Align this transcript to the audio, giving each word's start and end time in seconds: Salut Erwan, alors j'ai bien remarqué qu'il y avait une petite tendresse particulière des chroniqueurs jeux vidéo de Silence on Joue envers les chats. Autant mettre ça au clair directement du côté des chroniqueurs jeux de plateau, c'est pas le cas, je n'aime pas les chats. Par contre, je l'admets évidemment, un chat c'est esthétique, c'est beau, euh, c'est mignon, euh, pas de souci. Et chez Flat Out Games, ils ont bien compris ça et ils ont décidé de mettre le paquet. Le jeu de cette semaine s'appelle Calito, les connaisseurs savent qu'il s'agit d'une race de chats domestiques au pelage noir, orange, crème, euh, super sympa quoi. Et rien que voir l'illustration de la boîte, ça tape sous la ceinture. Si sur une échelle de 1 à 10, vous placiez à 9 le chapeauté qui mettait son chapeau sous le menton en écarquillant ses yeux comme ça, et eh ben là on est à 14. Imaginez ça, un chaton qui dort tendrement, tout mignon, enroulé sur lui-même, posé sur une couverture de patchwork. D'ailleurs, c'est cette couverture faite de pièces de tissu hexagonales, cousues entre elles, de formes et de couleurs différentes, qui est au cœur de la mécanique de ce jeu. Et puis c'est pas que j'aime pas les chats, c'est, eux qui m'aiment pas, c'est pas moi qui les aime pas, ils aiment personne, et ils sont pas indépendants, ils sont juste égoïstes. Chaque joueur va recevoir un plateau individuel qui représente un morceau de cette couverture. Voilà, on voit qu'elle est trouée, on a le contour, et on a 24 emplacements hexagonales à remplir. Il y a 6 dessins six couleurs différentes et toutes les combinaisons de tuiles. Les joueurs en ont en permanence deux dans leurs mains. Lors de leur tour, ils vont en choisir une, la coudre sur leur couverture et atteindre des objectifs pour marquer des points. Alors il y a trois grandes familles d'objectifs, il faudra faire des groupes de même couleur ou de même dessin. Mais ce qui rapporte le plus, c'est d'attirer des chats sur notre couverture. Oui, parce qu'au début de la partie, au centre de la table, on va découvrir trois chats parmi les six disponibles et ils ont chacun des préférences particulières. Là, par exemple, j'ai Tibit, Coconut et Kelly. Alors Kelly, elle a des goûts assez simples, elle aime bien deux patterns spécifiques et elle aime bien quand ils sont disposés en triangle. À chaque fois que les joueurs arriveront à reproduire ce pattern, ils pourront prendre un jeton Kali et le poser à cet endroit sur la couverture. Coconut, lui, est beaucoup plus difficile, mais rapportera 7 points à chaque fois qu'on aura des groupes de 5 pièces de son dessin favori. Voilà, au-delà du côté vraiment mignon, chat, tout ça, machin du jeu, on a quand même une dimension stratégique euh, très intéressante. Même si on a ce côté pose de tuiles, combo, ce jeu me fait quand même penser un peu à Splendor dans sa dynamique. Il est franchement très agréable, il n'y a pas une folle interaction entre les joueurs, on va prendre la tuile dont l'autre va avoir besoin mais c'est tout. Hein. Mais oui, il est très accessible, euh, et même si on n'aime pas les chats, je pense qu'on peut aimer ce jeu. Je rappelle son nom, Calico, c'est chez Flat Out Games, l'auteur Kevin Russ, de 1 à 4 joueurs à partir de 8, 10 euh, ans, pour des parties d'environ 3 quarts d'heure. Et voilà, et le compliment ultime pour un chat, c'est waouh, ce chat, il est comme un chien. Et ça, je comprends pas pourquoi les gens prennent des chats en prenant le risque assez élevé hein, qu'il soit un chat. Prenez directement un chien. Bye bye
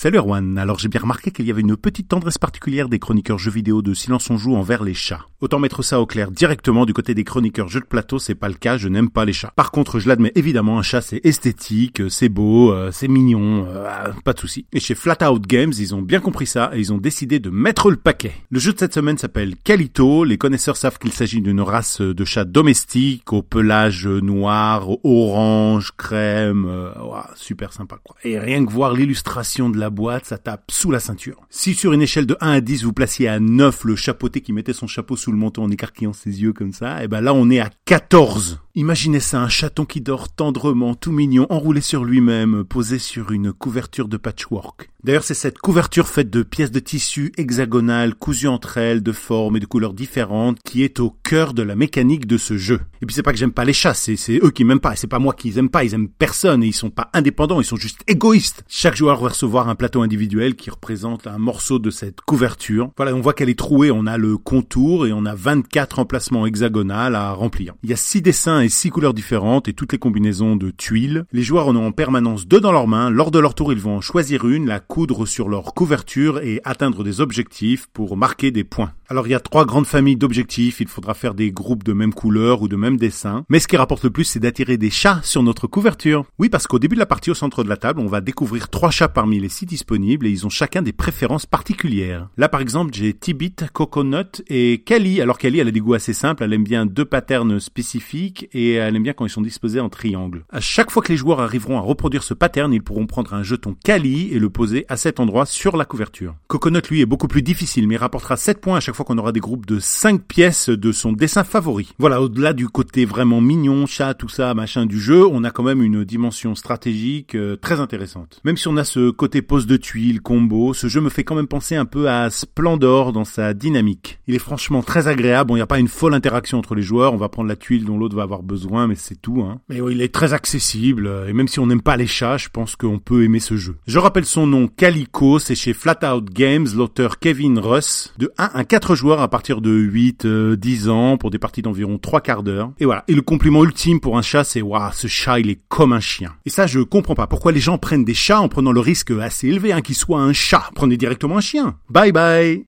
Salut 0.00 0.18
Erwan, 0.18 0.58
alors 0.58 0.78
j'ai 0.78 0.86
bien 0.86 1.00
remarqué 1.00 1.32
qu'il 1.32 1.44
y 1.44 1.50
avait 1.50 1.60
une 1.60 1.76
petite 1.76 2.06
tendresse 2.06 2.38
particulière 2.38 2.88
des 2.88 3.00
chroniqueurs 3.00 3.36
jeux 3.36 3.50
vidéo 3.50 3.82
de 3.82 3.94
Silence 3.94 4.30
on 4.30 4.36
Joue 4.36 4.54
envers 4.54 4.84
les 4.84 4.94
chats. 4.94 5.26
Autant 5.40 5.58
mettre 5.58 5.82
ça 5.82 6.00
au 6.00 6.06
clair 6.06 6.30
directement 6.30 6.86
du 6.86 6.92
côté 6.92 7.14
des 7.14 7.24
chroniqueurs 7.24 7.66
jeux 7.66 7.80
de 7.80 7.84
plateau, 7.84 8.20
c'est 8.20 8.36
pas 8.36 8.46
le 8.46 8.54
cas, 8.54 8.76
je 8.76 8.88
n'aime 8.88 9.10
pas 9.10 9.24
les 9.24 9.32
chats. 9.32 9.52
Par 9.56 9.72
contre, 9.72 9.98
je 9.98 10.06
l'admets 10.06 10.30
évidemment, 10.36 10.78
un 10.78 10.82
chat 10.82 11.00
c'est 11.00 11.20
esthétique, 11.24 12.00
c'est 12.10 12.28
beau, 12.28 12.72
euh, 12.72 12.90
c'est 12.92 13.08
mignon, 13.08 13.66
euh, 13.68 14.12
pas 14.24 14.34
de 14.34 14.38
souci. 14.38 14.66
Et 14.72 14.78
chez 14.78 14.94
Flat 14.94 15.28
Out 15.28 15.44
Games, 15.48 15.72
ils 15.76 15.96
ont 15.96 16.02
bien 16.02 16.20
compris 16.20 16.46
ça 16.46 16.70
et 16.74 16.78
ils 16.78 16.92
ont 16.92 16.98
décidé 16.98 17.40
de 17.40 17.50
mettre 17.50 17.90
le 17.90 17.96
paquet. 17.96 18.34
Le 18.52 18.60
jeu 18.60 18.72
de 18.72 18.78
cette 18.78 18.94
semaine 18.94 19.18
s'appelle 19.18 19.56
Calito, 19.56 20.22
les 20.22 20.38
connaisseurs 20.38 20.76
savent 20.76 21.00
qu'il 21.00 21.12
s'agit 21.12 21.40
d'une 21.40 21.60
race 21.60 22.00
de 22.00 22.24
chats 22.24 22.44
domestiques 22.44 23.32
au 23.32 23.42
pelage 23.42 24.06
noir, 24.06 24.90
orange, 25.02 25.90
crème, 25.96 26.66
euh, 26.68 26.92
super 27.34 27.72
sympa 27.72 27.98
quoi. 28.04 28.14
Et 28.22 28.38
rien 28.38 28.64
que 28.64 28.70
voir 28.70 28.92
l'illustration 28.92 29.70
de 29.70 29.76
la 29.76 29.87
boîte, 29.90 30.26
ça 30.26 30.38
tape 30.38 30.70
sous 30.70 30.90
la 30.90 31.00
ceinture. 31.00 31.40
Si 31.50 31.74
sur 31.74 31.92
une 31.92 32.02
échelle 32.02 32.26
de 32.26 32.36
1 32.40 32.50
à 32.50 32.60
10, 32.60 32.84
vous 32.84 32.92
placiez 32.92 33.28
à 33.28 33.40
9 33.40 33.84
le 33.84 33.96
chapeauté 33.96 34.40
qui 34.40 34.52
mettait 34.52 34.72
son 34.72 34.86
chapeau 34.86 35.16
sous 35.16 35.32
le 35.32 35.38
menton 35.38 35.64
en 35.64 35.70
écarquillant 35.70 36.12
ses 36.12 36.42
yeux 36.42 36.52
comme 36.52 36.72
ça, 36.72 37.00
et 37.00 37.04
eh 37.04 37.08
ben 37.08 37.20
là 37.20 37.34
on 37.34 37.50
est 37.50 37.60
à 37.60 37.70
14. 37.84 38.60
Imaginez 38.78 39.18
ça, 39.18 39.42
un 39.42 39.48
chaton 39.48 39.84
qui 39.84 40.00
dort 40.00 40.28
tendrement, 40.28 40.94
tout 40.94 41.10
mignon, 41.10 41.48
enroulé 41.50 41.80
sur 41.80 42.04
lui-même, 42.04 42.62
posé 42.62 43.00
sur 43.00 43.32
une 43.32 43.52
couverture 43.52 44.06
de 44.06 44.16
patchwork. 44.16 44.88
D'ailleurs, 45.04 45.22
c'est 45.22 45.34
cette 45.34 45.58
couverture 45.58 46.08
faite 46.08 46.28
de 46.28 46.42
pièces 46.42 46.72
de 46.72 46.80
tissu 46.80 47.32
hexagonales, 47.36 48.16
cousues 48.16 48.48
entre 48.48 48.78
elles, 48.78 49.00
de 49.00 49.12
formes 49.12 49.56
et 49.56 49.60
de 49.60 49.66
couleurs 49.66 49.94
différentes, 49.94 50.58
qui 50.64 50.82
est 50.82 50.98
au 50.98 51.10
cœur 51.22 51.54
de 51.54 51.62
la 51.62 51.76
mécanique 51.76 52.26
de 52.26 52.36
ce 52.36 52.56
jeu. 52.56 52.80
Et 53.00 53.06
puis 53.06 53.14
c'est 53.14 53.22
pas 53.22 53.32
que 53.32 53.38
j'aime 53.38 53.52
pas 53.52 53.64
les 53.64 53.72
chats, 53.72 53.94
c'est, 53.94 54.16
eux 54.42 54.50
qui 54.50 54.64
m'aiment 54.64 54.80
pas, 54.80 54.96
c'est 54.96 55.06
pas 55.06 55.20
moi 55.20 55.34
qui 55.34 55.50
les 55.50 55.58
aime 55.60 55.70
pas, 55.70 55.84
ils 55.84 55.94
aiment 55.94 56.08
personne, 56.08 56.64
et 56.64 56.66
ils 56.66 56.72
sont 56.72 56.90
pas 56.90 57.10
indépendants, 57.14 57.60
ils 57.60 57.64
sont 57.64 57.76
juste 57.76 58.00
égoïstes. 58.08 58.64
Chaque 58.68 58.96
joueur 58.96 59.20
va 59.20 59.28
recevoir 59.28 59.68
un 59.68 59.76
plateau 59.76 60.02
individuel 60.02 60.56
qui 60.56 60.68
représente 60.68 61.28
un 61.28 61.38
morceau 61.38 61.78
de 61.78 61.90
cette 61.90 62.20
couverture. 62.20 62.90
Voilà, 62.96 63.14
on 63.14 63.20
voit 63.20 63.34
qu'elle 63.34 63.50
est 63.50 63.58
trouée, 63.58 63.92
on 63.92 64.06
a 64.06 64.18
le 64.18 64.36
contour, 64.36 65.06
et 65.06 65.12
on 65.12 65.26
a 65.26 65.34
24 65.36 66.00
emplacements 66.00 66.44
hexagonales 66.44 67.14
à 67.14 67.32
remplir. 67.32 67.74
Il 67.84 67.90
y 67.90 67.92
a 67.92 67.96
6 67.96 68.22
dessins 68.22 68.67
six 68.68 68.90
couleurs 68.90 69.14
différentes 69.14 69.68
et 69.68 69.72
toutes 69.72 69.92
les 69.92 69.98
combinaisons 69.98 70.56
de 70.56 70.70
tuiles. 70.70 71.24
Les 71.32 71.42
joueurs 71.42 71.68
en 71.68 71.76
ont 71.76 71.86
en 71.86 71.92
permanence 71.92 72.46
deux 72.46 72.60
dans 72.60 72.72
leurs 72.72 72.88
mains. 72.88 73.10
Lors 73.10 73.30
de 73.30 73.38
leur 73.38 73.54
tour, 73.54 73.72
ils 73.72 73.78
vont 73.78 73.96
en 73.96 74.00
choisir 74.00 74.46
une, 74.46 74.66
la 74.66 74.80
coudre 74.80 75.26
sur 75.26 75.48
leur 75.48 75.74
couverture 75.74 76.40
et 76.40 76.60
atteindre 76.64 77.04
des 77.04 77.20
objectifs 77.20 77.86
pour 77.92 78.16
marquer 78.16 78.50
des 78.50 78.64
points. 78.64 78.92
Alors 79.10 79.26
il 79.26 79.30
y 79.30 79.34
a 79.34 79.40
trois 79.40 79.64
grandes 79.64 79.86
familles 79.86 80.16
d'objectifs, 80.16 80.80
il 80.80 80.88
faudra 80.88 81.14
faire 81.14 81.32
des 81.32 81.50
groupes 81.50 81.82
de 81.82 81.94
même 81.94 82.12
couleur 82.12 82.60
ou 82.60 82.68
de 82.68 82.76
même 82.76 82.98
dessin. 82.98 83.46
Mais 83.48 83.58
ce 83.58 83.66
qui 83.66 83.78
rapporte 83.78 84.04
le 84.04 84.10
plus, 84.10 84.24
c'est 84.24 84.38
d'attirer 84.38 84.76
des 84.76 84.90
chats 84.90 85.20
sur 85.22 85.42
notre 85.42 85.66
couverture. 85.66 86.26
Oui, 86.38 86.50
parce 86.50 86.66
qu'au 86.66 86.78
début 86.78 86.94
de 86.94 87.00
la 87.00 87.06
partie, 87.06 87.30
au 87.30 87.34
centre 87.34 87.64
de 87.64 87.70
la 87.70 87.78
table, 87.78 88.00
on 88.00 88.06
va 88.06 88.20
découvrir 88.20 88.68
trois 88.68 88.90
chats 88.90 89.08
parmi 89.08 89.40
les 89.40 89.48
six 89.48 89.64
disponibles 89.64 90.26
et 90.26 90.30
ils 90.30 90.44
ont 90.44 90.50
chacun 90.50 90.82
des 90.82 90.92
préférences 90.92 91.46
particulières. 91.46 92.28
Là, 92.36 92.50
par 92.50 92.60
exemple, 92.60 92.92
j'ai 92.92 93.14
Tibit, 93.14 93.54
Coconut 93.72 94.42
et 94.48 94.82
Kelly. 94.84 95.22
Alors 95.22 95.38
Kelly, 95.38 95.60
elle 95.60 95.68
a 95.68 95.72
des 95.72 95.80
goûts 95.80 95.94
assez 95.94 96.12
simples, 96.12 96.42
elle 96.42 96.52
aime 96.52 96.64
bien 96.64 96.84
deux 96.84 97.06
patterns 97.06 97.60
spécifiques 97.60 98.48
et 98.58 98.72
elle 98.72 98.96
aime 98.96 99.02
bien 99.02 99.12
quand 99.12 99.24
ils 99.24 99.30
sont 99.30 99.42
disposés 99.42 99.80
en 99.80 99.88
triangle. 99.88 100.44
À 100.50 100.60
chaque 100.60 100.90
fois 100.90 101.02
que 101.02 101.12
les 101.12 101.16
joueurs 101.16 101.40
arriveront 101.40 101.78
à 101.78 101.80
reproduire 101.80 102.22
ce 102.22 102.34
pattern, 102.34 102.72
ils 102.72 102.82
pourront 102.82 103.06
prendre 103.06 103.34
un 103.34 103.42
jeton 103.42 103.76
Kali 103.84 104.30
et 104.32 104.38
le 104.38 104.50
poser 104.50 104.84
à 104.88 104.96
cet 104.96 105.20
endroit 105.20 105.46
sur 105.46 105.76
la 105.76 105.84
couverture. 105.84 106.34
Coconut, 106.48 106.82
lui, 106.90 107.00
est 107.00 107.06
beaucoup 107.06 107.28
plus 107.28 107.42
difficile, 107.42 107.86
mais 107.86 107.96
rapportera 107.96 108.36
7 108.36 108.60
points 108.60 108.76
à 108.76 108.80
chaque 108.80 108.96
fois 108.96 109.04
qu'on 109.04 109.18
aura 109.18 109.32
des 109.32 109.40
groupes 109.40 109.66
de 109.66 109.78
5 109.78 110.22
pièces 110.22 110.68
de 110.68 110.92
son 110.92 111.12
dessin 111.12 111.44
favori. 111.44 111.92
Voilà, 111.98 112.20
au-delà 112.20 112.52
du 112.52 112.68
côté 112.68 113.04
vraiment 113.04 113.40
mignon, 113.40 113.86
chat, 113.86 114.14
tout 114.14 114.28
ça, 114.28 114.54
machin 114.54 114.86
du 114.86 115.00
jeu, 115.00 115.26
on 115.26 115.44
a 115.44 115.50
quand 115.50 115.62
même 115.62 115.82
une 115.82 116.04
dimension 116.04 116.54
stratégique 116.54 117.34
euh, 117.34 117.56
très 117.56 117.80
intéressante. 117.80 118.40
Même 118.44 118.56
si 118.56 118.68
on 118.68 118.76
a 118.76 118.84
ce 118.84 119.10
côté 119.10 119.42
pose 119.42 119.66
de 119.66 119.76
tuiles, 119.76 120.20
combo, 120.20 120.74
ce 120.74 120.88
jeu 120.88 121.00
me 121.00 121.10
fait 121.10 121.24
quand 121.24 121.34
même 121.34 121.46
penser 121.46 121.76
un 121.76 121.84
peu 121.84 122.08
à 122.08 122.30
Splendor 122.30 123.12
dans 123.12 123.24
sa 123.24 123.54
dynamique. 123.54 124.18
Il 124.26 124.34
est 124.34 124.40
franchement 124.40 124.82
très 124.82 125.06
agréable, 125.06 125.52
il 125.52 125.56
n'y 125.56 125.60
a 125.60 125.66
pas 125.66 125.78
une 125.78 125.88
folle 125.88 126.14
interaction 126.14 126.58
entre 126.58 126.74
les 126.74 126.82
joueurs, 126.82 127.12
on 127.14 127.18
va 127.18 127.28
prendre 127.28 127.48
la 127.48 127.56
tuile 127.56 127.84
dont 127.84 127.98
l'autre 127.98 128.16
va 128.16 128.22
avoir 128.22 128.37
besoin 128.42 128.86
mais 128.86 128.94
c'est 128.94 129.20
tout. 129.20 129.42
Hein. 129.42 129.60
Mais 129.68 129.80
oui, 129.80 129.94
il 129.94 130.02
est 130.02 130.12
très 130.12 130.32
accessible, 130.32 131.06
euh, 131.06 131.28
et 131.28 131.32
même 131.32 131.48
si 131.48 131.60
on 131.60 131.66
n'aime 131.66 131.82
pas 131.82 131.96
les 131.96 132.06
chats, 132.06 132.36
je 132.36 132.48
pense 132.48 132.76
qu'on 132.76 132.98
peut 132.98 133.24
aimer 133.24 133.40
ce 133.40 133.56
jeu. 133.56 133.76
Je 133.86 133.98
rappelle 133.98 134.24
son 134.24 134.46
nom, 134.46 134.68
Calico, 134.68 135.38
c'est 135.38 135.54
chez 135.54 135.72
Flat 135.72 135.98
Out 136.04 136.30
Games, 136.30 136.66
l'auteur 136.76 137.18
Kevin 137.18 137.58
Russ, 137.58 138.14
de 138.18 138.32
1 138.38 138.50
à 138.54 138.64
4 138.64 138.94
joueurs 138.94 139.20
à 139.20 139.28
partir 139.28 139.60
de 139.60 139.70
8, 139.70 140.26
10 140.26 140.88
euh, 140.88 140.90
ans, 140.90 141.16
pour 141.16 141.30
des 141.30 141.38
parties 141.38 141.62
d'environ 141.62 141.98
3 141.98 142.20
quarts 142.20 142.42
d'heure. 142.42 142.72
Et 142.78 142.84
voilà, 142.84 143.04
et 143.08 143.14
le 143.14 143.22
compliment 143.22 143.64
ultime 143.64 144.00
pour 144.00 144.18
un 144.18 144.22
chat, 144.22 144.44
c'est 144.44 144.62
waouh, 144.62 144.92
ce 144.92 145.06
chat, 145.06 145.40
il 145.40 145.50
est 145.50 145.60
comme 145.68 145.92
un 145.92 146.00
chien. 146.00 146.34
Et 146.46 146.50
ça, 146.50 146.66
je 146.66 146.80
comprends 146.80 147.14
pas 147.14 147.26
pourquoi 147.26 147.52
les 147.52 147.60
gens 147.60 147.78
prennent 147.78 148.04
des 148.04 148.14
chats 148.14 148.40
en 148.40 148.48
prenant 148.48 148.72
le 148.72 148.80
risque 148.80 149.10
assez 149.10 149.48
élevé 149.48 149.72
hein, 149.72 149.80
qu'il 149.80 149.94
soit 149.94 150.20
un 150.20 150.32
chat. 150.32 150.70
Prenez 150.74 150.96
directement 150.96 151.38
un 151.38 151.42
chien. 151.42 151.76
Bye 151.90 152.12
bye 152.12 152.67